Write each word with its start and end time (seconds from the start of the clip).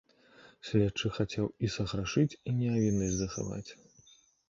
Следчы 0.69 1.11
хацеў 1.19 1.45
і 1.69 1.71
саграшыць 1.75 2.37
і 2.47 2.57
нявіннасць 2.65 3.19
захаваць. 3.23 3.67